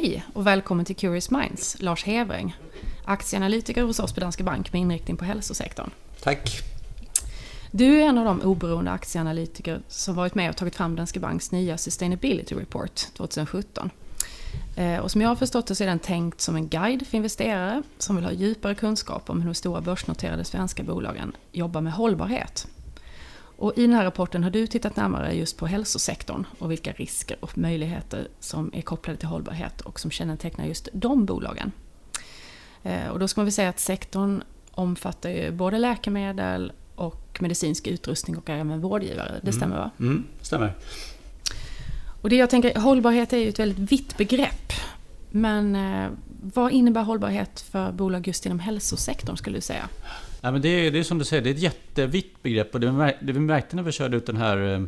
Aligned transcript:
Hej 0.00 0.24
och 0.32 0.46
välkommen 0.46 0.84
till 0.84 0.96
Curious 0.96 1.30
Minds, 1.30 1.76
Lars 1.80 2.04
Hevring, 2.04 2.56
aktieanalytiker 3.04 3.82
hos 3.82 4.00
oss 4.00 4.12
på 4.12 4.20
Danske 4.20 4.44
Bank 4.44 4.72
med 4.72 4.82
inriktning 4.82 5.16
på 5.16 5.24
hälsosektorn. 5.24 5.90
Tack. 6.22 6.62
Du 7.70 8.00
är 8.00 8.06
en 8.06 8.18
av 8.18 8.24
de 8.24 8.40
oberoende 8.40 8.90
aktieanalytiker 8.90 9.80
som 9.88 10.14
varit 10.14 10.34
med 10.34 10.50
och 10.50 10.56
tagit 10.56 10.76
fram 10.76 10.96
Danske 10.96 11.20
Banks 11.20 11.52
nya 11.52 11.78
Sustainability 11.78 12.54
Report 12.54 12.94
2017. 12.94 13.90
Eh, 14.76 14.98
och 14.98 15.10
som 15.10 15.20
jag 15.20 15.28
har 15.28 15.36
förstått 15.36 15.66
det 15.66 15.74
så 15.74 15.84
är 15.84 15.88
den 15.88 15.98
tänkt 15.98 16.40
som 16.40 16.56
en 16.56 16.68
guide 16.68 17.06
för 17.06 17.16
investerare 17.16 17.82
som 17.98 18.16
vill 18.16 18.24
ha 18.24 18.32
djupare 18.32 18.74
kunskap 18.74 19.30
om 19.30 19.40
hur 19.40 19.48
de 19.48 19.54
stora 19.54 19.80
börsnoterade 19.80 20.44
svenska 20.44 20.82
bolagen 20.82 21.36
jobbar 21.52 21.80
med 21.80 21.92
hållbarhet. 21.92 22.68
Och 23.56 23.72
I 23.76 23.82
den 23.82 23.92
här 23.92 24.04
rapporten 24.04 24.44
har 24.44 24.50
du 24.50 24.66
tittat 24.66 24.96
närmare 24.96 25.32
just 25.32 25.58
på 25.58 25.66
hälsosektorn 25.66 26.46
och 26.58 26.70
vilka 26.70 26.92
risker 26.92 27.36
och 27.40 27.58
möjligheter 27.58 28.28
som 28.40 28.70
är 28.74 28.82
kopplade 28.82 29.18
till 29.18 29.28
hållbarhet 29.28 29.80
och 29.80 30.00
som 30.00 30.10
kännetecknar 30.10 30.64
just 30.64 30.88
de 30.92 31.24
bolagen. 31.24 31.72
Eh, 32.82 33.08
och 33.08 33.18
då 33.18 33.28
ska 33.28 33.40
man 33.40 33.46
väl 33.46 33.52
säga 33.52 33.68
att 33.68 33.80
sektorn 33.80 34.42
omfattar 34.70 35.30
ju 35.30 35.50
både 35.50 35.78
läkemedel 35.78 36.72
och 36.94 37.38
medicinsk 37.40 37.86
utrustning 37.86 38.36
och 38.36 38.50
även 38.50 38.80
vårdgivare. 38.80 39.32
Det 39.32 39.48
mm. 39.48 39.52
stämmer 39.52 39.76
va? 39.76 39.90
Mm, 39.98 40.24
stämmer. 40.40 40.74
Och 42.22 42.30
det 42.30 42.36
jag 42.36 42.50
tänker, 42.50 42.80
hållbarhet 42.80 43.32
är 43.32 43.36
ju 43.36 43.48
ett 43.48 43.58
väldigt 43.58 43.92
vitt 43.92 44.16
begrepp. 44.16 44.72
Men 45.30 45.76
eh, 45.76 46.10
vad 46.42 46.72
innebär 46.72 47.02
hållbarhet 47.02 47.60
för 47.60 47.92
bolag 47.92 48.26
just 48.28 48.46
inom 48.46 48.58
hälsosektorn 48.58 49.36
skulle 49.36 49.58
du 49.58 49.60
säga? 49.60 49.88
Ja, 50.46 50.52
men 50.52 50.62
det, 50.62 50.68
är, 50.68 50.90
det 50.90 50.98
är 50.98 51.02
som 51.02 51.18
du 51.18 51.24
säger, 51.24 51.42
det 51.42 51.50
är 51.50 51.54
ett 51.54 51.60
jättevitt 51.60 52.42
begrepp. 52.42 52.74
Och 52.74 52.80
det, 52.80 53.16
vi 53.20 53.40
märkte 53.40 53.76
när 53.76 53.82
vi 53.82 53.92
körde 53.92 54.16
ut 54.16 54.26
den 54.26 54.36
här, 54.36 54.74
eh, 54.74 54.82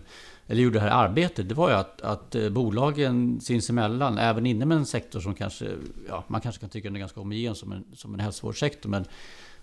eller 0.46 0.62
gjorde 0.62 0.78
det 0.78 0.80
här 0.80 1.04
arbetet, 1.04 1.48
det 1.48 1.54
var 1.54 1.70
ju 1.70 1.74
att, 1.74 2.00
att 2.00 2.34
eh, 2.34 2.48
bolagen 2.48 3.40
sinsemellan, 3.40 4.18
även 4.18 4.46
inom 4.46 4.72
en 4.72 4.86
sektor 4.86 5.20
som 5.20 5.34
kanske, 5.34 5.66
ja, 6.08 6.24
man 6.28 6.40
kanske 6.40 6.60
kan 6.60 6.68
tycka 6.68 6.88
den 6.88 6.96
är 6.96 7.00
ganska 7.00 7.20
homogen 7.20 7.54
som 7.54 7.72
en, 7.72 7.84
som 7.94 8.14
en 8.14 8.20
hälsovårdssektor, 8.20 8.90
men 8.90 9.04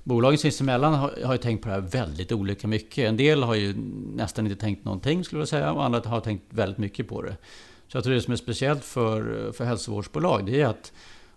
bolagen 0.03 0.37
sinsemellan 0.37 0.93
har, 0.93 1.13
har 1.23 1.33
ju 1.33 1.37
tänkt 1.37 1.61
på 1.61 1.67
det 1.67 1.73
här 1.73 1.81
väldigt 1.81 2.31
olika 2.31 2.67
mycket. 2.67 3.09
En 3.09 3.17
del 3.17 3.43
har 3.43 3.55
ju 3.55 3.73
nästan 4.15 4.47
inte 4.47 4.61
tänkt 4.61 4.85
någonting 4.85 5.23
skulle 5.23 5.41
jag 5.41 5.47
säga, 5.49 5.71
och 5.71 5.85
andra 5.85 6.01
har 6.05 6.21
tänkt 6.21 6.43
väldigt 6.49 6.77
mycket 6.77 7.07
på 7.07 7.21
det. 7.21 7.37
Så 7.87 7.97
jag 7.97 8.03
tror 8.03 8.13
det 8.13 8.21
som 8.21 8.33
är 8.33 8.37
speciellt 8.37 8.85
för, 8.85 9.51
för 9.51 9.65
hälsovårdsbolag, 9.65 10.45
det 10.45 10.61
är 10.61 10.67
att 10.67 10.93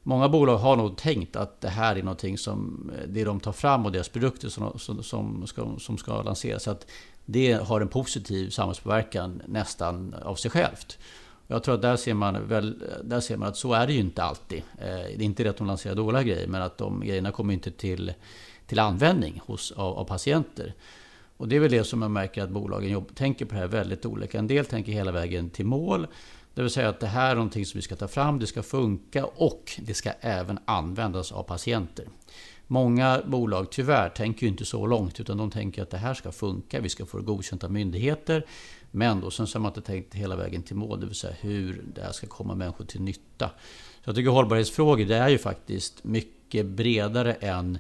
Många 0.09 0.29
bolag 0.29 0.59
har 0.59 0.77
nog 0.77 0.97
tänkt 0.97 1.37
att 1.37 1.61
det 1.61 1.69
här 1.69 1.97
är 1.97 2.03
någonting 2.03 2.39
som 2.39 2.91
eh, 2.97 3.09
det 3.09 3.25
de 3.25 3.41
tar 3.41 3.53
fram 3.53 3.87
och 3.87 3.93
deras 3.93 4.09
produkter 4.09 4.49
som, 4.49 4.79
som, 5.03 5.47
ska, 5.47 5.79
som 5.79 5.99
ska 5.99 6.23
lanseras. 6.23 6.63
Så 6.63 6.71
att 6.71 6.87
det 7.25 7.53
har 7.53 7.81
en 7.81 7.89
positiv 7.89 8.51
samhällspåverkan 8.51 9.43
nästan 9.47 10.15
av 10.15 10.35
sig 10.35 10.51
självt. 10.51 10.99
Jag 11.47 11.63
tror 11.63 11.75
att 11.75 11.83
där 11.83 11.97
ser, 11.97 12.15
man 12.15 12.49
väl, 12.49 12.83
där 13.05 13.21
ser 13.21 13.37
man 13.37 13.49
att 13.49 13.57
så 13.57 13.73
är 13.73 13.87
det 13.87 13.93
ju 13.93 14.01
inte 14.01 14.23
alltid. 14.23 14.63
Eh, 14.79 14.87
det 14.87 15.21
är 15.21 15.23
inte 15.23 15.43
det 15.43 15.51
att 15.51 15.57
de 15.57 15.67
lanserar 15.67 15.95
dåliga 15.95 16.23
grejer, 16.23 16.47
men 16.47 16.63
att 16.63 16.79
de 16.79 17.01
grejerna 17.01 17.33
kommer 17.33 17.55
inte 17.55 17.71
till, 17.71 18.13
till 18.67 18.79
användning 18.79 19.41
hos, 19.47 19.73
av, 19.73 19.99
av 19.99 20.05
patienter. 20.05 20.75
Och 21.37 21.49
det 21.49 21.57
är 21.57 21.61
väl 21.61 21.71
det 21.71 21.85
som 21.85 22.03
jag 22.03 22.11
märker 22.11 22.43
att 22.43 22.51
bolagen 22.51 22.91
jobb, 22.91 23.15
tänker 23.15 23.45
på 23.45 23.55
det 23.55 23.61
här 23.61 23.69
väldigt 23.69 24.07
olika. 24.07 24.39
En 24.39 24.47
del 24.47 24.65
tänker 24.65 24.93
hela 24.93 25.13
vägen 25.13 25.51
till 25.51 25.67
mål. 25.67 26.07
Det 26.59 26.63
vill 26.63 26.71
säga 26.71 26.89
att 26.89 27.01
det 27.01 27.07
här 27.07 27.31
är 27.31 27.35
någonting 27.35 27.67
som 27.67 27.79
vi 27.79 27.83
ska 27.83 27.97
ta 27.97 28.09
fram, 28.09 28.39
det 28.39 28.47
ska 28.47 28.63
funka 28.63 29.25
och 29.25 29.73
det 29.79 29.95
ska 29.95 30.11
även 30.21 30.59
användas 30.65 31.33
av 31.33 31.43
patienter. 31.43 32.07
Många 32.67 33.23
bolag, 33.27 33.71
tyvärr, 33.71 34.09
tänker 34.09 34.43
ju 34.43 34.49
inte 34.49 34.65
så 34.65 34.87
långt 34.87 35.21
utan 35.21 35.37
de 35.37 35.51
tänker 35.51 35.83
att 35.83 35.91
det 35.91 35.97
här 35.97 36.15
ska 36.15 36.33
funka, 36.33 36.81
vi 36.81 36.89
ska 36.89 37.07
få 37.07 37.19
det 37.19 37.25
godkänt 37.25 37.65
av 37.65 37.73
myndigheter. 37.73 38.47
Men 38.91 39.21
då 39.21 39.31
sen 39.31 39.47
så 39.47 39.59
har 39.59 39.63
man 39.63 39.71
inte 39.71 39.81
tänkt 39.81 40.15
hela 40.15 40.37
vägen 40.37 40.63
till 40.63 40.77
mål, 40.77 41.01
det 41.01 41.07
vill 41.07 41.15
säga 41.15 41.35
hur 41.41 41.83
det 41.95 42.03
här 42.03 42.13
ska 42.13 42.27
komma 42.27 42.55
människor 42.55 42.85
till 42.85 43.03
nytta. 43.03 43.51
Så 44.05 44.09
jag 44.09 44.15
tycker 44.15 44.31
hållbarhetsfrågor, 44.31 45.05
det 45.05 45.17
är 45.17 45.29
ju 45.29 45.39
faktiskt 45.39 46.05
mycket 46.05 46.67
bredare 46.67 47.33
än 47.33 47.79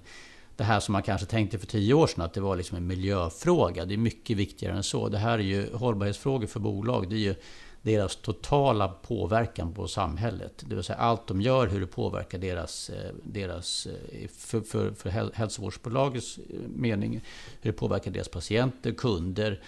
det 0.56 0.64
här 0.64 0.80
som 0.80 0.92
man 0.92 1.02
kanske 1.02 1.26
tänkte 1.26 1.58
för 1.58 1.66
tio 1.66 1.94
år 1.94 2.06
sedan, 2.06 2.24
att 2.24 2.34
det 2.34 2.40
var 2.40 2.56
liksom 2.56 2.76
en 2.76 2.86
miljöfråga. 2.86 3.84
Det 3.84 3.94
är 3.94 3.98
mycket 3.98 4.36
viktigare 4.36 4.76
än 4.76 4.82
så. 4.82 5.08
Det 5.08 5.18
här 5.18 5.38
är 5.38 5.42
ju 5.42 5.74
hållbarhetsfrågor 5.74 6.46
för 6.46 6.60
bolag. 6.60 7.10
Det 7.10 7.16
är 7.16 7.18
ju 7.18 7.34
deras 7.82 8.16
totala 8.16 8.88
påverkan 8.88 9.72
på 9.74 9.88
samhället. 9.88 10.64
Det 10.68 10.74
vill 10.74 10.84
säga 10.84 10.98
allt 10.98 11.26
de 11.26 11.40
gör, 11.40 11.66
hur 11.66 11.80
det 11.80 11.86
påverkar 11.86 12.38
deras, 12.38 12.90
eh, 12.90 13.12
deras 13.22 13.86
eh, 13.86 14.28
för, 14.28 14.60
för, 14.60 14.90
för 14.90 15.10
hälsovårdsbolagets 15.34 16.38
eh, 16.38 16.42
mening, 16.76 17.20
hur 17.60 17.72
det 17.72 17.78
påverkar 17.78 18.10
deras 18.10 18.28
patienter, 18.28 18.92
kunder 18.92 19.62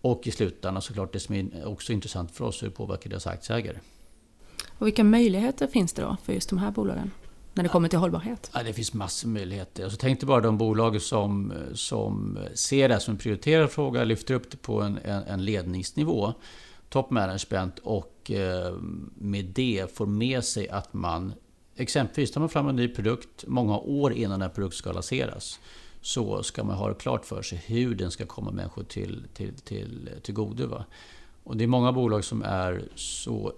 och 0.00 0.26
i 0.26 0.30
slutändan 0.30 0.82
såklart 0.82 1.12
det 1.12 1.20
som 1.20 1.34
är 1.34 1.66
också 1.66 1.92
intressant 1.92 2.30
för 2.30 2.44
oss, 2.44 2.62
hur 2.62 2.68
det 2.68 2.74
påverkar 2.74 3.10
deras 3.10 3.26
aktieägare. 3.26 3.78
Och 4.78 4.86
vilka 4.86 5.04
möjligheter 5.04 5.66
finns 5.66 5.92
det 5.92 6.02
då 6.02 6.16
för 6.22 6.32
just 6.32 6.48
de 6.50 6.58
här 6.58 6.70
bolagen? 6.70 7.10
När 7.54 7.62
det 7.62 7.68
kommer 7.68 7.88
till 7.88 7.98
hållbarhet? 7.98 8.50
Ja, 8.54 8.62
det 8.62 8.72
finns 8.72 8.94
massor 8.94 9.28
med 9.28 9.40
möjligheter. 9.40 9.84
Alltså, 9.84 9.98
tänk 10.00 10.20
dig 10.20 10.26
bara 10.26 10.40
de 10.40 10.58
bolag 10.58 11.02
som, 11.02 11.52
som 11.74 12.38
ser 12.54 12.88
det 12.88 13.00
som 13.00 13.12
en 13.12 13.18
prioriterad 13.18 13.70
fråga, 13.70 14.04
lyfter 14.04 14.34
upp 14.34 14.50
det 14.50 14.56
på 14.56 14.82
en, 14.82 14.98
en, 15.04 15.22
en 15.22 15.44
ledningsnivå 15.44 16.34
top 16.94 17.10
management 17.10 17.78
och 17.78 18.30
eh, 18.30 18.74
med 19.14 19.44
det 19.44 19.96
får 19.96 20.06
med 20.06 20.44
sig 20.44 20.68
att 20.68 20.92
man 20.92 21.32
exempelvis 21.76 22.32
tar 22.32 22.40
man 22.40 22.48
fram 22.48 22.68
en 22.68 22.76
ny 22.76 22.88
produkt 22.88 23.44
många 23.46 23.78
år 23.78 24.12
innan 24.12 24.40
den 24.40 24.50
produkten 24.50 24.78
ska 24.78 24.92
lanseras 24.92 25.60
så 26.00 26.42
ska 26.42 26.64
man 26.64 26.76
ha 26.76 26.88
det 26.88 26.94
klart 26.94 27.24
för 27.24 27.42
sig 27.42 27.62
hur 27.66 27.94
den 27.94 28.10
ska 28.10 28.26
komma 28.26 28.50
människor 28.50 28.84
till, 28.84 29.26
till, 29.34 29.54
till, 29.54 30.10
till 30.22 30.34
godo. 30.34 30.66
Va? 30.66 30.84
Och 31.44 31.56
det 31.56 31.64
är 31.64 31.68
många 31.68 31.92
bolag 31.92 32.24
som 32.24 32.42
är 32.42 32.84
så 32.94 33.52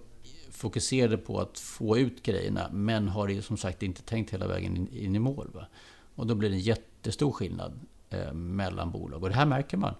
fokuserade 0.51 1.17
på 1.17 1.39
att 1.39 1.59
få 1.59 1.97
ut 1.97 2.23
grejerna 2.23 2.69
men 2.71 3.07
har 3.07 3.41
som 3.41 3.57
sagt 3.57 3.83
inte 3.83 4.01
tänkt 4.01 4.33
hela 4.33 4.47
vägen 4.47 4.77
in, 4.77 4.87
in 4.87 5.15
i 5.15 5.19
mål. 5.19 5.49
Va? 5.53 5.67
Och 6.15 6.27
då 6.27 6.35
blir 6.35 6.49
det 6.49 6.55
en 6.55 6.59
jättestor 6.59 7.31
skillnad 7.31 7.79
eh, 8.09 8.33
mellan 8.33 8.91
bolag. 8.91 9.23
Och 9.23 9.29
det 9.29 9.35
här 9.35 9.45
märker 9.45 9.77
man 9.77 9.93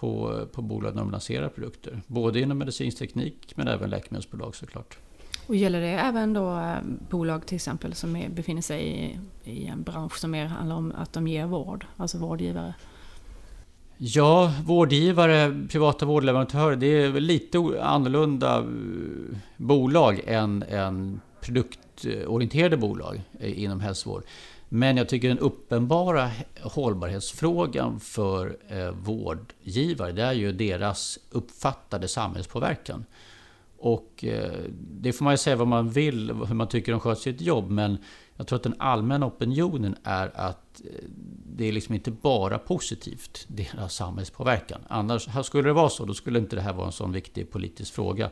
på, 0.00 0.46
på 0.52 0.62
bolag 0.62 0.94
när 0.94 1.02
de 1.02 1.10
lanserar 1.10 1.48
produkter. 1.48 2.02
Både 2.06 2.40
inom 2.40 2.58
medicinsk 2.58 2.98
teknik 2.98 3.52
men 3.56 3.68
även 3.68 3.90
läkemedelsbolag 3.90 4.56
såklart. 4.56 4.98
Och 5.46 5.56
gäller 5.56 5.80
det 5.80 5.88
även 5.88 6.32
då 6.32 6.58
eh, 6.58 6.76
bolag 7.10 7.46
till 7.46 7.56
exempel 7.56 7.94
som 7.94 8.16
är, 8.16 8.28
befinner 8.28 8.62
sig 8.62 8.86
i, 8.86 9.18
i 9.50 9.66
en 9.66 9.82
bransch 9.82 10.18
som 10.18 10.30
mer 10.30 10.46
handlar 10.46 10.76
om 10.76 10.92
att 10.96 11.12
de 11.12 11.28
ger 11.28 11.46
vård, 11.46 11.86
alltså 11.96 12.18
vårdgivare? 12.18 12.74
Ja, 13.96 14.52
vårdgivare, 14.64 15.66
privata 15.70 16.06
vårdleverantörer, 16.06 16.76
det 16.76 16.86
är 16.86 17.12
lite 17.12 17.58
annorlunda 17.82 18.58
eh, 18.58 19.36
bolag 19.56 20.20
än, 20.26 20.62
än 20.62 21.20
produktorienterade 22.50 22.76
bolag 22.76 23.22
eh, 23.40 23.62
inom 23.62 23.80
hälsovård. 23.80 24.24
Men 24.68 24.96
jag 24.96 25.08
tycker 25.08 25.28
den 25.28 25.38
uppenbara 25.38 26.30
hållbarhetsfrågan 26.62 28.00
för 28.00 28.56
eh, 28.68 28.90
vårdgivare, 28.90 30.12
det 30.12 30.22
är 30.22 30.32
ju 30.32 30.52
deras 30.52 31.18
uppfattade 31.30 32.08
samhällspåverkan. 32.08 33.04
Och 33.78 34.24
eh, 34.24 34.60
det 34.76 35.12
får 35.12 35.24
man 35.24 35.32
ju 35.32 35.38
säga 35.38 35.56
vad 35.56 35.68
man 35.68 35.90
vill, 35.90 36.30
hur 36.30 36.54
man 36.54 36.68
tycker 36.68 36.92
de 36.92 37.00
sköter 37.00 37.22
sitt 37.22 37.40
jobb, 37.40 37.70
men 37.70 37.98
jag 38.36 38.46
tror 38.46 38.56
att 38.56 38.62
den 38.62 38.74
allmänna 38.78 39.26
opinionen 39.26 39.96
är 40.02 40.30
att 40.34 40.82
det 41.56 41.68
är 41.68 41.72
liksom 41.72 41.94
inte 41.94 42.10
bara 42.10 42.58
positivt, 42.58 43.44
deras 43.48 43.94
samhällspåverkan. 43.94 44.80
Annars, 44.88 45.46
skulle 45.46 45.68
det 45.68 45.72
vara 45.72 45.88
så, 45.88 46.04
då 46.04 46.14
skulle 46.14 46.38
inte 46.38 46.56
det 46.56 46.62
här 46.62 46.72
vara 46.72 46.86
en 46.86 46.92
sån 46.92 47.12
viktig 47.12 47.50
politisk 47.50 47.94
fråga 47.94 48.30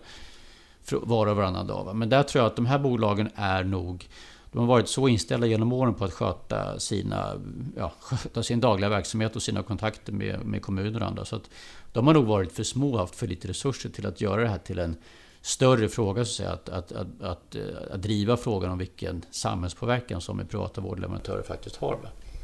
var 0.93 1.27
och 1.27 1.37
varannan 1.37 1.67
dag. 1.67 1.97
Men 1.97 2.09
där 2.09 2.23
tror 2.23 2.43
jag 2.43 2.51
att 2.51 2.57
de 2.57 2.67
här 2.67 2.79
bolagen 2.79 3.29
är 3.35 3.65
nog 3.65 4.09
de 4.53 4.59
har 4.59 4.67
varit 4.67 4.89
så 4.89 5.09
inställda 5.09 5.47
genom 5.47 5.73
åren 5.73 5.95
på 5.95 6.05
att 6.05 6.13
sköta, 6.13 6.79
sina, 6.79 7.33
ja, 7.77 7.93
sköta 8.01 8.43
sin 8.43 8.61
dagliga 8.61 8.89
verksamhet 8.89 9.37
och 9.37 9.43
sina 9.43 9.63
kontakter 9.63 10.13
med, 10.13 10.45
med 10.45 10.63
kommuner 10.63 11.01
och 11.01 11.07
andra. 11.07 11.25
Så 11.25 11.37
att 11.37 11.51
de 11.93 12.07
har 12.07 12.15
nog 12.15 12.27
varit 12.27 12.53
för 12.53 12.63
små 12.63 12.93
och 12.93 12.99
haft 12.99 13.15
för 13.15 13.27
lite 13.27 13.49
resurser 13.49 13.91
till 13.91 14.07
att 14.07 14.21
göra 14.21 14.43
det 14.43 14.49
här 14.49 14.59
till 14.59 14.79
en 14.79 14.97
större 15.41 15.89
fråga, 15.89 16.25
så 16.25 16.29
att, 16.31 16.37
säga, 16.37 16.51
att, 16.51 16.69
att, 16.69 16.93
att, 16.93 17.23
att 17.23 17.55
eh, 17.55 17.99
driva 17.99 18.37
frågan 18.37 18.71
om 18.71 18.79
vilken 18.79 19.25
samhällspåverkan 19.31 20.21
som 20.21 20.47
privata 20.49 20.81
vårdleverantörer 20.81 21.43
faktiskt 21.43 21.77
har. 21.77 21.99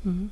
Mm. 0.05 0.31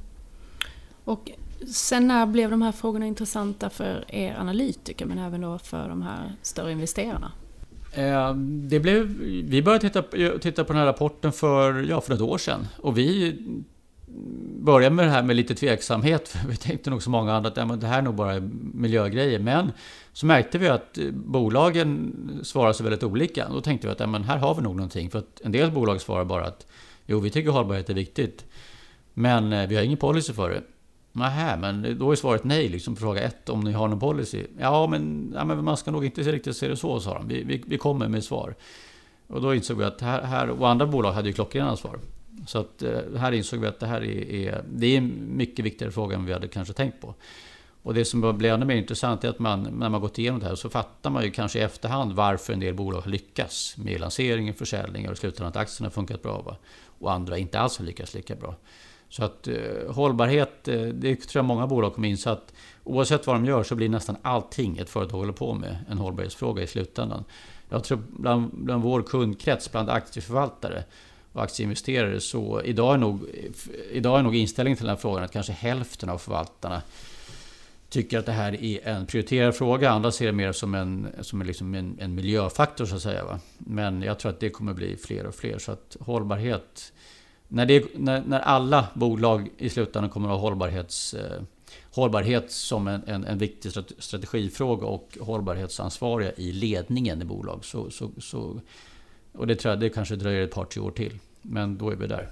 Och 1.05 1.31
sen 1.75 2.09
när 2.09 2.27
blev 2.27 2.51
de 2.51 2.63
här 2.63 2.73
frågorna 2.73 3.07
intressanta 3.07 3.71
för 3.71 4.05
er 4.09 4.35
analytiker 4.35 5.07
men 5.07 5.19
även 5.19 5.41
då 5.41 5.59
för 5.59 5.89
de 5.89 6.03
här 6.03 6.37
större 6.43 6.73
investerarna? 6.73 7.33
Eh, 7.95 8.35
det 8.35 8.81
blev, 8.81 9.07
vi 9.45 9.63
började 9.63 9.89
titta, 9.89 10.03
titta 10.39 10.65
på 10.65 10.73
den 10.73 10.81
här 10.81 10.87
rapporten 10.87 11.33
för, 11.33 11.83
ja, 11.83 12.01
för 12.01 12.15
ett 12.15 12.21
år 12.21 12.39
sedan. 12.39 12.69
Och 12.77 12.99
vi 12.99 13.37
började 14.59 14.95
med 14.95 15.05
det 15.05 15.11
här 15.11 15.23
med 15.23 15.37
lite 15.37 15.55
tveksamhet. 15.55 16.29
För 16.29 16.49
vi 16.49 16.57
tänkte 16.57 16.91
nog 16.91 17.03
som 17.03 17.13
många 17.13 17.33
andra 17.33 17.51
att 17.51 17.57
ja, 17.57 17.65
det 17.65 17.87
här 17.87 17.99
är 17.99 18.03
nog 18.03 18.15
bara 18.15 18.41
miljögrejer. 18.75 19.39
Men 19.39 19.73
så 20.13 20.27
märkte 20.27 20.59
vi 20.59 20.69
att 20.69 20.99
bolagen 21.13 22.13
svarar 22.43 22.73
så 22.73 22.85
väldigt 22.85 23.03
olika. 23.03 23.49
Då 23.49 23.61
tänkte 23.61 23.87
vi 23.87 23.93
att 23.93 24.01
ja, 24.01 24.07
men 24.07 24.25
här 24.25 24.39
har 24.39 24.55
vi 24.55 24.63
nog 24.63 24.77
någonting. 24.77 25.11
För 25.11 25.19
att 25.19 25.41
en 25.45 25.53
del 25.53 25.71
bolag 25.71 26.01
svarar 26.01 26.25
bara 26.25 26.45
att 26.45 26.67
jo, 27.07 27.21
vi 27.21 27.31
tycker 27.31 27.51
hållbarhet 27.51 27.91
är 27.91 27.95
viktigt. 27.95 28.45
Men 29.15 29.53
eh, 29.53 29.69
vi 29.69 29.77
har 29.77 29.83
ingen 29.83 29.99
policy 29.99 30.33
för 30.33 30.51
det. 30.51 30.63
Nähä, 31.13 31.57
men 31.57 31.99
då 31.99 32.13
är 32.13 32.17
svaret 32.17 32.45
nej 32.45 32.69
liksom 32.69 32.95
på 32.95 33.01
fråga 33.01 33.21
ett 33.21 33.49
om 33.49 33.61
ni 33.61 33.73
har 33.73 33.89
någon 33.89 34.01
policy. 34.01 34.47
Ja 34.59 34.87
men, 34.87 35.33
ja, 35.35 35.45
men 35.45 35.65
man 35.65 35.77
ska 35.77 35.91
nog 35.91 36.05
inte 36.05 36.23
riktigt 36.23 36.57
se 36.57 36.69
det 36.69 36.77
så, 36.77 37.01
sa 37.01 37.15
de. 37.15 37.29
Vi, 37.29 37.45
vi, 37.45 37.63
vi 37.67 37.79
kommer 37.79 38.09
med 38.09 38.25
svar. 38.25 38.55
Och 39.27 39.43
då 39.43 39.55
insåg 39.55 39.79
vi 39.79 39.85
att 39.85 40.01
här, 40.01 40.23
här 40.23 40.51
och 40.51 40.69
andra 40.69 40.87
bolag 40.87 41.13
hade 41.13 41.29
ju 41.29 41.35
klockrena 41.35 41.71
ansvar. 41.71 41.99
Så 42.47 42.59
att 42.59 42.83
eh, 42.83 42.99
här 43.17 43.33
insåg 43.33 43.61
vi 43.61 43.67
att 43.67 43.81
det 43.81 43.87
här 43.87 44.05
är, 44.05 44.31
är, 44.31 44.65
det 44.73 44.87
är 44.87 44.99
en 44.99 45.37
mycket 45.37 45.65
viktigare 45.65 45.93
fråga 45.93 46.17
än 46.17 46.25
vi 46.25 46.33
hade 46.33 46.49
kanske 46.49 46.75
tänkt 46.75 47.01
på. 47.01 47.15
Och 47.83 47.95
det 47.95 48.05
som 48.05 48.39
blev 48.39 48.55
ännu 48.55 48.65
mer 48.65 48.77
intressant 48.77 49.25
är 49.25 49.29
att 49.29 49.39
man, 49.39 49.63
när 49.63 49.89
man 49.89 50.01
gått 50.01 50.19
igenom 50.19 50.41
det 50.41 50.47
här 50.47 50.55
så 50.55 50.69
fattar 50.69 51.11
man 51.11 51.25
ju 51.25 51.31
kanske 51.31 51.59
i 51.59 51.63
efterhand 51.63 52.13
varför 52.13 52.53
en 52.53 52.61
del 52.61 52.75
bolag 52.75 53.01
har 53.01 53.11
lyckats 53.11 53.77
med 53.77 54.01
lanseringen, 54.01 54.55
försäljningen 54.55 55.11
och 55.11 55.17
i 55.17 55.21
slutändan 55.21 55.49
att 55.49 55.57
aktierna 55.57 55.87
har 55.87 55.93
funkat 55.93 56.23
bra. 56.23 56.43
Va? 56.43 56.57
Och 56.99 57.13
andra 57.13 57.39
inte 57.39 57.61
alls 57.61 57.79
har 57.79 57.85
lyckats 57.85 58.15
lika 58.15 58.35
bra. 58.35 58.57
Så 59.13 59.25
att 59.25 59.49
eh, 59.49 59.55
hållbarhet, 59.89 60.69
eh, 60.69 60.83
det 60.83 61.17
tror 61.17 61.41
jag 61.41 61.45
många 61.45 61.67
bolag 61.67 61.95
kommer 61.95 62.09
inse 62.09 62.31
att 62.31 62.53
oavsett 62.85 63.27
vad 63.27 63.37
de 63.37 63.45
gör 63.45 63.63
så 63.63 63.75
blir 63.75 63.89
nästan 63.89 64.17
allting 64.23 64.79
ett 64.79 64.91
företag 64.91 65.19
håller 65.19 65.33
på 65.33 65.55
med 65.55 65.77
en 65.91 65.99
hållbarhetsfråga 65.99 66.63
i 66.63 66.67
slutändan. 66.67 67.25
Jag 67.69 67.85
tror 67.85 68.03
bland, 68.09 68.51
bland 68.53 68.83
vår 68.83 69.03
kundkrets, 69.03 69.73
bland 69.73 69.91
aktieförvaltare 69.91 70.85
och 71.33 71.43
aktieinvesterare, 71.43 72.21
så 72.21 72.63
idag 72.63 72.95
är, 72.95 72.99
nog, 72.99 73.23
eh, 73.23 73.97
idag 73.97 74.19
är 74.19 74.23
nog 74.23 74.37
inställningen 74.37 74.77
till 74.77 74.87
den 74.87 74.97
här 74.97 75.01
frågan 75.01 75.25
att 75.25 75.33
kanske 75.33 75.53
hälften 75.53 76.09
av 76.09 76.19
förvaltarna 76.19 76.83
tycker 77.89 78.19
att 78.19 78.27
det 78.27 78.33
här 78.33 78.65
är 78.65 78.89
en 78.89 79.07
prioriterad 79.07 79.55
fråga. 79.55 79.91
Andra 79.91 80.13
ser 80.13 80.27
det 80.27 80.33
mer 80.33 80.53
som 80.53 80.75
en, 80.75 81.09
som 81.21 81.41
en, 81.41 81.47
liksom 81.47 81.75
en, 81.75 81.97
en 82.01 82.15
miljöfaktor 82.15 82.87
så 82.87 82.97
att 82.97 83.03
säga. 83.03 83.25
Va? 83.25 83.41
Men 83.59 84.03
jag 84.03 84.19
tror 84.19 84.33
att 84.33 84.41
det 84.41 84.51
kommer 84.51 84.75
bli 84.75 84.97
fler 84.97 85.27
och 85.27 85.35
fler. 85.35 85.59
Så 85.59 85.73
att 85.73 85.97
hållbarhet... 86.01 86.93
När, 87.55 87.67
det, 87.67 87.85
när, 87.95 88.23
när 88.27 88.41
alla 88.41 88.87
bolag 88.95 89.51
i 89.59 89.69
slutändan 89.69 90.11
kommer 90.11 90.29
att 90.29 90.35
ha 90.35 90.41
hållbarhets, 90.41 91.15
eh, 91.15 91.43
hållbarhet 91.95 92.53
som 92.53 92.89
en, 92.89 93.03
en, 93.07 93.25
en, 93.25 93.39
viktig 93.39 93.73
strategifråga 93.99 94.87
och 94.87 95.19
hållbarhetsansvariga 95.21 96.33
i 96.33 96.53
ledningen 96.53 97.23
i 97.23 97.25
bolag. 97.25 97.65
Så, 97.65 97.91
så, 97.91 98.11
så, 98.19 98.61
och 99.33 99.47
det 99.47 99.55
tror 99.55 99.73
jag 99.73 99.81
det 99.81 99.89
kanske 99.89 100.17
dröjer 100.17 100.45
ett 100.45 100.55
par, 100.55 100.65
tre 100.65 100.83
år 100.83 100.91
till. 100.91 101.19
Men 101.43 101.79
då 101.79 101.91
är 101.91 101.97
vi 101.97 102.07
där. 102.07 102.29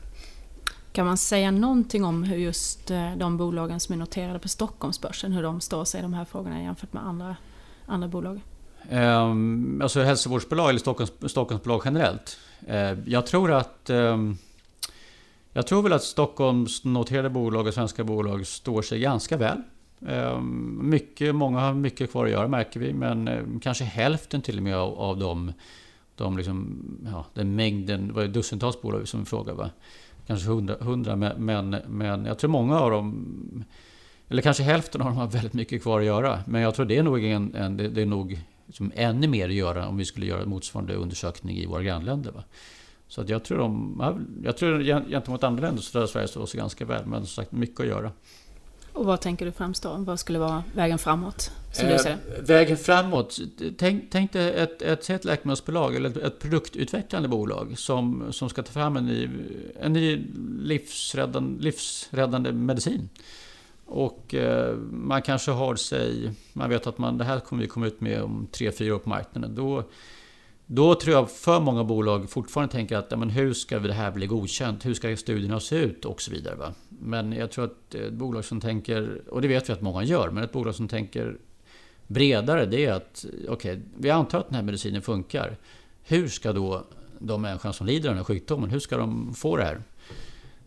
Kan 0.92 1.06
man 1.06 1.18
säga 1.18 1.50
någonting 1.50 2.04
om 2.04 2.22
hur 2.22 2.36
just 2.36 2.90
eh, 2.90 3.16
de 3.16 3.36
bolagen 3.36 3.80
som 3.80 3.92
är 3.92 3.96
noterade 3.96 4.38
på 4.38 4.48
Stockholmsbörsen, 4.48 5.32
hur 5.32 5.42
de 5.42 5.60
står 5.60 5.84
sig 5.84 5.98
i 5.98 6.02
de 6.02 6.14
här 6.14 6.24
frågorna 6.24 6.62
jämfört 6.62 6.92
med 6.92 7.06
andra, 7.06 7.36
andra 7.86 8.08
bolag? 8.08 8.40
Um, 8.90 9.82
alltså 9.82 10.02
hälsovårdsbolag 10.02 10.68
eller 10.68 10.80
Stockholms, 10.80 11.12
Stockholmsbolag 11.26 11.82
generellt. 11.84 12.38
Uh, 12.68 13.08
jag 13.08 13.26
tror 13.26 13.52
att 13.52 13.90
um, 13.90 14.38
jag 15.52 15.66
tror 15.66 15.82
väl 15.82 15.92
att 15.92 16.02
Stockholms 16.02 16.84
noterade 16.84 17.30
bolag 17.30 17.66
och 17.66 17.74
svenska 17.74 18.04
bolag 18.04 18.46
står 18.46 18.82
sig 18.82 19.00
ganska 19.00 19.36
väl. 19.36 19.62
Ehm, 20.06 20.90
mycket, 20.90 21.34
många 21.34 21.60
har 21.60 21.74
mycket 21.74 22.10
kvar 22.10 22.24
att 22.24 22.30
göra 22.30 22.48
märker 22.48 22.80
vi, 22.80 22.92
men 22.92 23.28
ehm, 23.28 23.60
kanske 23.60 23.84
hälften 23.84 24.42
till 24.42 24.56
och 24.56 24.62
med 24.62 24.76
av, 24.76 24.98
av 24.98 25.18
dem, 25.18 25.52
de 26.14 26.36
liksom, 26.36 26.82
ja, 27.12 27.26
den 27.34 27.56
mängden, 27.56 28.08
det 28.08 28.14
var 28.14 28.24
dussintals 28.24 28.82
bolag 28.82 29.08
som 29.08 29.20
vi 29.20 29.26
frågade 29.26 29.58
va? 29.58 29.70
kanske 30.30 30.48
hundra, 30.48 30.76
hundra 30.80 31.16
men, 31.16 31.76
men 31.88 32.24
jag 32.24 32.38
tror 32.38 32.50
många 32.50 32.80
av 32.80 32.90
dem, 32.90 33.64
eller 34.28 34.42
kanske 34.42 34.62
hälften 34.62 35.00
av 35.00 35.06
dem 35.06 35.16
har 35.16 35.26
väldigt 35.26 35.52
mycket 35.52 35.82
kvar 35.82 36.00
att 36.00 36.06
göra. 36.06 36.38
Men 36.46 36.62
jag 36.62 36.74
tror 36.74 36.86
det 36.86 36.96
är 36.96 37.02
nog, 37.02 37.24
en, 37.24 37.54
en 37.54 37.76
det, 37.76 37.88
det, 37.88 38.02
är 38.02 38.06
nog 38.06 38.38
liksom 38.66 38.92
ännu 38.94 39.28
mer 39.28 39.48
att 39.48 39.54
göra 39.54 39.88
om 39.88 39.96
vi 39.96 40.04
skulle 40.04 40.26
göra 40.26 40.46
motsvarande 40.46 40.94
undersökning 40.94 41.56
i 41.56 41.66
våra 41.66 41.82
grannländer. 41.82 42.32
Va? 42.32 42.44
Så 43.10 43.20
att 43.20 43.28
jag 43.28 43.44
tror 43.44 43.58
de, 43.58 44.02
jag 44.44 44.56
tror 44.56 44.82
gentemot 45.10 45.44
andra 45.44 45.66
länder 45.66 45.82
så 45.82 45.92
tror 45.92 46.02
jag 46.02 46.08
Sverige 46.08 46.28
står 46.28 46.46
sig 46.46 46.60
ganska 46.60 46.84
väl, 46.84 47.06
men 47.06 47.20
som 47.20 47.26
sagt 47.26 47.52
mycket 47.52 47.80
att 47.80 47.86
göra. 47.86 48.12
Och 48.92 49.04
vad 49.04 49.20
tänker 49.20 49.46
du 49.46 49.52
främst 49.52 49.82
då? 49.82 49.96
Vad 49.98 50.20
skulle 50.20 50.38
vara 50.38 50.64
vägen 50.74 50.98
framåt? 50.98 51.50
Som 51.72 51.86
eh, 51.86 51.92
du 51.92 51.98
ser 51.98 52.16
Vägen 52.42 52.76
framåt? 52.76 53.38
Tänk, 53.78 54.04
tänk 54.10 54.32
dig 54.32 54.54
ett, 54.54 54.82
ett, 54.82 55.10
ett 55.10 55.24
läkemedelsbolag 55.24 55.96
eller 55.96 56.10
ett, 56.10 56.16
ett 56.16 56.38
produktutvecklande 56.38 57.28
bolag 57.28 57.78
som, 57.78 58.32
som 58.32 58.48
ska 58.48 58.62
ta 58.62 58.72
fram 58.72 58.96
en 58.96 59.06
ny, 59.06 59.28
en 59.80 59.92
ny 59.92 60.24
livsräddande, 60.60 61.62
livsräddande 61.62 62.52
medicin. 62.52 63.08
Och 63.86 64.34
eh, 64.34 64.76
man 64.90 65.22
kanske 65.22 65.50
har 65.50 65.76
sig, 65.76 66.30
man 66.52 66.70
vet 66.70 66.86
att 66.86 66.98
man, 66.98 67.18
det 67.18 67.24
här 67.24 67.40
kommer 67.40 67.62
vi 67.62 67.68
komma 67.68 67.86
ut 67.86 68.00
med 68.00 68.22
om 68.22 68.48
tre 68.52 68.72
fyra 68.72 68.94
år 68.94 68.98
på 68.98 69.08
marknaden. 69.08 69.54
Då, 69.54 69.84
då 70.72 70.94
tror 70.94 71.14
jag 71.14 71.30
för 71.30 71.60
många 71.60 71.84
bolag 71.84 72.30
fortfarande 72.30 72.72
tänker 72.72 72.96
att 72.96 73.06
ja, 73.10 73.16
men 73.16 73.30
hur 73.30 73.52
ska 73.52 73.78
det 73.78 73.92
här 73.92 74.10
bli 74.10 74.26
godkänt? 74.26 74.86
Hur 74.86 74.94
ska 74.94 75.16
studierna 75.16 75.60
se 75.60 75.76
ut? 75.76 76.04
Och 76.04 76.22
så 76.22 76.30
vidare. 76.30 76.54
Va? 76.54 76.74
Men 76.88 77.32
jag 77.32 77.50
tror 77.50 77.64
att 77.64 77.94
ett 77.94 78.12
bolag 78.12 78.44
som 78.44 78.60
tänker, 78.60 79.20
och 79.28 79.42
det 79.42 79.48
vet 79.48 79.68
vi 79.68 79.72
att 79.72 79.80
många 79.80 80.04
gör, 80.04 80.30
men 80.30 80.44
ett 80.44 80.52
bolag 80.52 80.74
som 80.74 80.88
tänker 80.88 81.36
bredare 82.06 82.66
det 82.66 82.86
är 82.86 82.92
att 82.92 83.24
okej, 83.48 83.72
okay, 83.72 83.78
vi 83.98 84.10
antar 84.10 84.38
att 84.38 84.48
den 84.48 84.54
här 84.54 84.62
medicinen 84.62 85.02
funkar. 85.02 85.56
Hur 86.02 86.28
ska 86.28 86.52
då 86.52 86.84
de 87.18 87.42
människor 87.42 87.72
som 87.72 87.86
lider 87.86 88.08
av 88.08 88.14
den 88.14 88.18
här 88.18 88.24
sjukdomen, 88.24 88.70
hur 88.70 88.80
ska 88.80 88.96
de 88.96 89.34
få 89.34 89.56
det 89.56 89.64
här? 89.64 89.82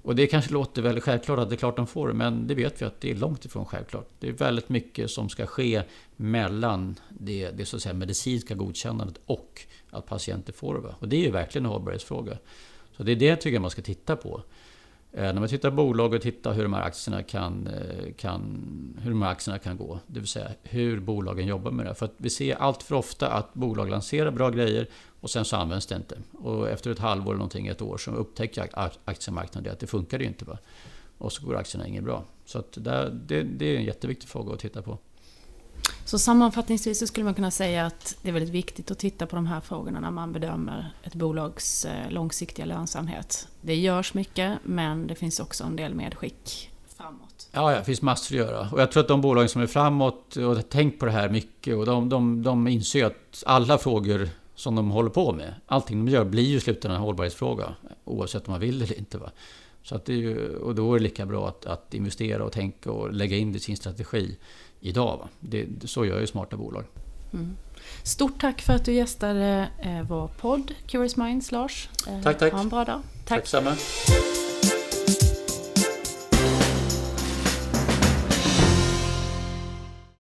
Och 0.03 0.15
det 0.15 0.27
kanske 0.27 0.53
låter 0.53 0.81
väldigt 0.81 1.03
självklart 1.03 1.39
att 1.39 1.49
det 1.49 1.55
är 1.55 1.57
klart 1.57 1.75
de 1.75 1.87
får 1.87 2.07
det, 2.07 2.13
men 2.13 2.47
det 2.47 2.55
vet 2.55 2.81
vi 2.81 2.85
att 2.85 3.01
det 3.01 3.11
är 3.11 3.15
långt 3.15 3.45
ifrån 3.45 3.65
självklart. 3.65 4.09
Det 4.19 4.27
är 4.27 4.31
väldigt 4.31 4.69
mycket 4.69 5.11
som 5.11 5.29
ska 5.29 5.45
ske 5.45 5.83
mellan 6.15 6.95
det, 7.09 7.51
det 7.51 7.65
så 7.65 7.75
att 7.75 7.81
säga, 7.81 7.93
medicinska 7.93 8.55
godkännandet 8.55 9.19
och 9.25 9.61
att 9.89 10.05
patienter 10.05 10.53
får 10.53 10.73
det. 10.73 10.95
Och 10.99 11.07
det 11.07 11.15
är 11.15 11.21
ju 11.21 11.31
verkligen 11.31 11.65
en 11.65 11.71
hållbarhetsfråga. 11.71 12.37
Så 12.97 13.03
det 13.03 13.11
är 13.11 13.15
det 13.15 13.25
jag 13.25 13.41
tycker 13.41 13.59
man 13.59 13.71
ska 13.71 13.81
titta 13.81 14.15
på. 14.15 14.43
Eh, 15.15 15.23
när 15.23 15.33
man 15.33 15.49
tittar 15.49 15.69
på 15.69 15.75
bolag 15.75 16.13
och 16.13 16.21
tittar 16.21 16.53
hur 16.53 16.63
de 16.63 16.73
här 16.73 16.81
aktierna 16.81 17.23
kan, 17.23 17.67
eh, 17.67 18.13
kan, 18.13 18.99
hur 19.01 19.09
de 19.09 19.21
här 19.21 19.31
aktierna 19.31 19.59
kan 19.59 19.77
gå. 19.77 19.99
Det 20.07 20.19
vill 20.19 20.29
säga 20.29 20.49
hur 20.63 20.99
bolagen 20.99 21.47
jobbar 21.47 21.71
med 21.71 21.85
det. 21.85 21.95
För 21.95 22.05
att 22.05 22.13
vi 22.17 22.29
ser 22.29 22.55
allt 22.55 22.83
för 22.83 22.95
ofta 22.95 23.27
att 23.27 23.53
bolag 23.53 23.89
lanserar 23.89 24.31
bra 24.31 24.49
grejer 24.49 24.87
och 25.19 25.29
sen 25.29 25.45
så 25.45 25.55
används 25.55 25.87
det 25.87 25.95
inte. 25.95 26.17
Och 26.31 26.69
efter 26.69 26.91
ett 26.91 26.99
halvår 26.99 27.31
eller 27.31 27.37
någonting, 27.37 27.67
ett 27.67 27.81
år, 27.81 27.97
så 27.97 28.11
upptäcker 28.11 28.69
aktiemarknaden 29.05 29.73
att 29.73 29.79
det 29.79 29.87
funkar 29.87 30.19
ju 30.19 30.25
inte. 30.25 30.45
Va? 30.45 30.57
Och 31.17 31.31
så 31.33 31.45
går 31.45 31.55
aktierna 31.55 31.87
inget 31.87 32.03
bra. 32.03 32.23
Så 32.45 32.59
att 32.59 32.71
det, 32.71 33.43
det 33.43 33.65
är 33.65 33.77
en 33.77 33.83
jätteviktig 33.83 34.29
fråga 34.29 34.53
att 34.53 34.59
titta 34.59 34.81
på. 34.81 34.97
Så 36.05 36.19
sammanfattningsvis 36.19 36.99
så 36.99 37.07
skulle 37.07 37.23
man 37.23 37.33
kunna 37.33 37.51
säga 37.51 37.85
att 37.85 38.15
det 38.21 38.29
är 38.29 38.33
väldigt 38.33 38.53
viktigt 38.53 38.91
att 38.91 38.99
titta 38.99 39.25
på 39.25 39.35
de 39.35 39.45
här 39.45 39.61
frågorna 39.61 39.99
när 39.99 40.11
man 40.11 40.33
bedömer 40.33 40.93
ett 41.03 41.15
bolags 41.15 41.85
eh, 41.85 42.11
långsiktiga 42.11 42.65
lönsamhet. 42.65 43.47
Det 43.61 43.75
görs 43.75 44.13
mycket, 44.13 44.59
men 44.63 45.07
det 45.07 45.15
finns 45.15 45.39
också 45.39 45.63
en 45.63 45.75
del 45.75 45.93
medskick 45.93 46.69
framåt. 46.97 47.49
Ja, 47.51 47.71
det 47.71 47.83
finns 47.83 48.01
massor 48.01 48.35
att 48.35 48.47
göra. 48.47 48.69
Och 48.71 48.81
jag 48.81 48.91
tror 48.91 49.01
att 49.01 49.07
de 49.07 49.21
bolagen 49.21 49.49
som 49.49 49.61
är 49.61 49.67
framåt 49.67 50.35
och 50.35 50.43
har 50.43 50.61
tänkt 50.61 50.99
på 50.99 51.05
det 51.05 51.11
här 51.11 51.29
mycket 51.29 51.75
och 51.75 51.85
de, 51.85 52.09
de, 52.09 52.43
de 52.43 52.67
inser 52.67 53.05
att 53.05 53.43
alla 53.45 53.77
frågor 53.77 54.29
som 54.55 54.75
de 54.75 54.91
håller 54.91 55.09
på 55.09 55.33
med, 55.33 55.53
allting 55.67 56.05
de 56.05 56.11
gör 56.11 56.25
blir 56.25 56.43
ju 56.43 56.57
i 56.57 56.59
slutändan 56.59 56.95
en 56.95 57.03
hållbarhetsfråga. 57.03 57.75
Oavsett 58.05 58.47
om 58.47 58.51
man 58.51 58.59
vill 58.61 58.81
eller 58.81 58.97
inte. 58.97 59.17
Va? 59.17 59.31
Så 59.83 59.95
att 59.95 60.05
det 60.05 60.13
är 60.13 60.17
ju, 60.17 60.55
och 60.55 60.75
då 60.75 60.93
är 60.93 60.99
det 60.99 61.03
lika 61.03 61.25
bra 61.25 61.47
att, 61.47 61.65
att 61.65 61.93
investera 61.93 62.43
och 62.43 62.51
tänka 62.51 62.91
och 62.91 63.13
lägga 63.13 63.37
in 63.37 63.51
det 63.51 63.57
i 63.57 63.59
sin 63.59 63.77
strategi 63.77 64.37
idag. 64.79 65.17
Va? 65.17 65.29
Det, 65.39 65.67
så 65.85 66.05
gör 66.05 66.19
ju 66.19 66.27
smarta 66.27 66.57
bolag. 66.57 66.83
Mm. 67.33 67.57
Stort 68.03 68.41
tack 68.41 68.61
för 68.61 68.73
att 68.73 68.85
du 68.85 68.93
gästade 68.93 69.67
eh, 69.79 70.01
vår 70.01 70.27
podd 70.27 70.73
Curious 70.87 71.17
Minds, 71.17 71.51
Lars. 71.51 71.89
Eh, 72.07 72.21
tack, 72.21 72.37
tack. 72.37 72.53
Ha 72.53 72.59
en 72.59 72.69
bra 72.69 72.85
dag. 72.85 73.01
Tack, 73.25 73.39
tack 73.39 73.47
samma. 73.47 73.75